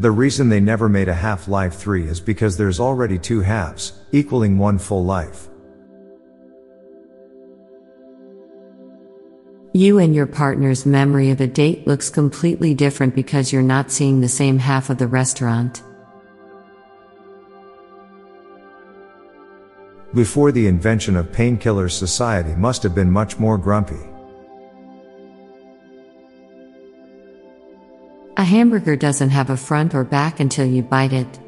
[0.00, 4.56] The reason they never made a Half-Life 3 is because there's already two halves, equaling
[4.56, 5.50] one full life.
[9.74, 14.22] You and your partner's memory of a date looks completely different because you're not seeing
[14.22, 15.82] the same half of the restaurant.
[20.14, 24.09] Before the invention of painkillers society must have been much more grumpy.
[28.40, 31.38] A hamburger doesn't have a front or back until you bite it.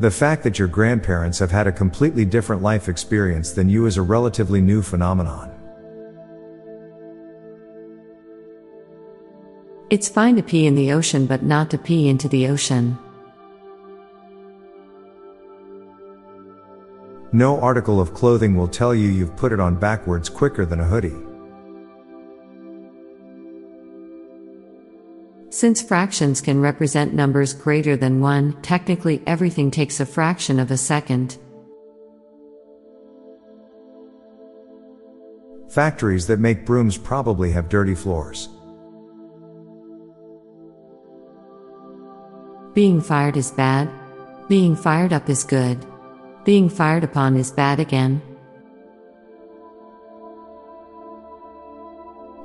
[0.00, 3.96] The fact that your grandparents have had a completely different life experience than you is
[3.96, 5.50] a relatively new phenomenon.
[9.88, 12.98] It's fine to pee in the ocean but not to pee into the ocean.
[17.32, 20.84] No article of clothing will tell you you've put it on backwards quicker than a
[20.84, 21.27] hoodie.
[25.50, 30.76] Since fractions can represent numbers greater than 1, technically everything takes a fraction of a
[30.76, 31.38] second.
[35.70, 38.48] Factories that make brooms probably have dirty floors.
[42.74, 43.90] Being fired is bad.
[44.48, 45.84] Being fired up is good.
[46.44, 48.20] Being fired upon is bad again.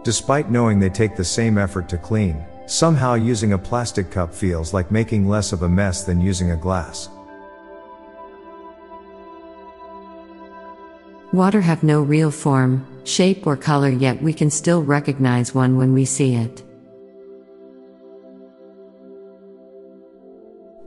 [0.03, 4.73] Despite knowing they take the same effort to clean, Somehow using a plastic cup feels
[4.73, 7.09] like making less of a mess than using a glass.
[11.33, 15.93] Water have no real form, shape or color yet we can still recognize one when
[15.93, 16.63] we see it.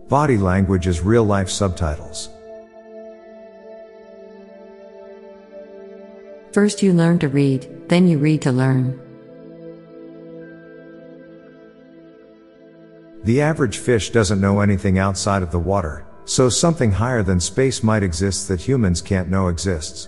[0.08, 2.30] Body language is real life subtitles.
[6.52, 9.05] First you learn to read, then you read to learn.
[13.26, 17.82] The average fish doesn't know anything outside of the water, so something higher than space
[17.82, 20.06] might exist that humans can't know exists.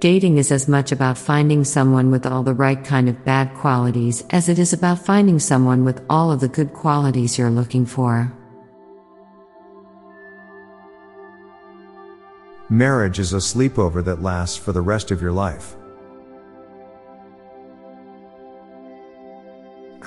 [0.00, 4.24] Dating is as much about finding someone with all the right kind of bad qualities
[4.30, 8.32] as it is about finding someone with all of the good qualities you're looking for.
[12.68, 15.76] Marriage is a sleepover that lasts for the rest of your life.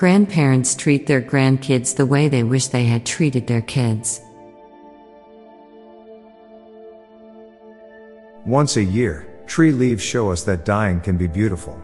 [0.02, 4.20] Grandparents treat their grandkids the way they wish they had treated their kids.
[8.44, 11.80] Once a year, tree leaves show us that dying can be beautiful.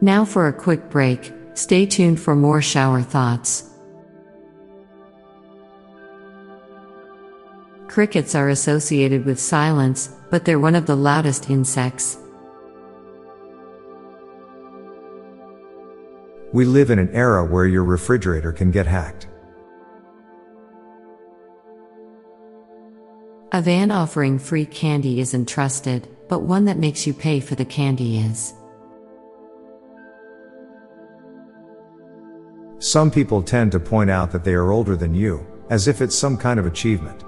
[0.00, 3.68] Now for a quick break, stay tuned for more shower thoughts.
[7.88, 12.16] Crickets are associated with silence, but they're one of the loudest insects.
[16.52, 19.26] We live in an era where your refrigerator can get hacked.
[23.52, 27.64] A van offering free candy isn't trusted, but one that makes you pay for the
[27.64, 28.54] candy is.
[32.78, 36.16] Some people tend to point out that they are older than you, as if it's
[36.16, 37.22] some kind of achievement.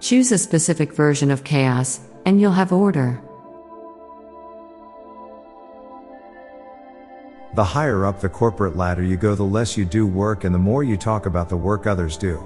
[0.00, 3.23] Choose a specific version of chaos, and you'll have order.
[7.54, 10.58] The higher up the corporate ladder you go, the less you do work and the
[10.58, 12.42] more you talk about the work others do.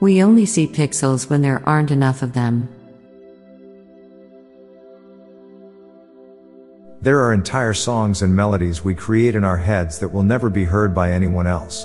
[0.00, 2.68] We only see pixels when there aren't enough of them.
[7.02, 10.64] There are entire songs and melodies we create in our heads that will never be
[10.64, 11.84] heard by anyone else.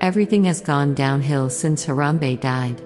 [0.00, 2.80] Everything has gone downhill since Harambe died.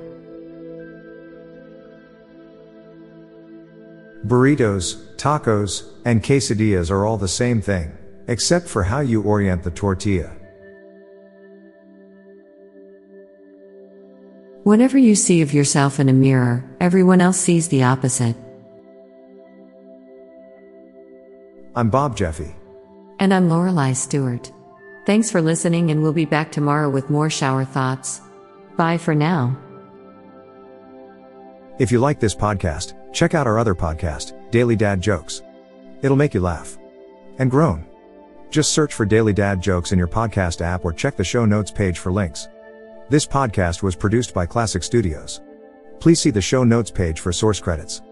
[4.27, 7.93] Burritos, tacos, and quesadillas are all the same thing,
[8.27, 10.35] except for how you orient the tortilla.
[14.63, 18.35] Whatever you see of yourself in a mirror, everyone else sees the opposite.
[21.77, 22.55] I'm Bob Jeffy.
[23.19, 24.51] And I'm Lorelei Stewart.
[25.05, 28.23] Thanks for listening, and we'll be back tomorrow with more shower thoughts.
[28.79, 29.55] Bye for now.
[31.79, 35.43] If you like this podcast, check out our other podcast, Daily Dad Jokes.
[36.03, 36.77] It'll make you laugh
[37.39, 37.87] and groan.
[38.51, 41.71] Just search for Daily Dad Jokes in your podcast app or check the show notes
[41.71, 42.49] page for links.
[43.09, 45.41] This podcast was produced by Klassic Studios.
[46.01, 48.03] Please see the show notes page for source credits.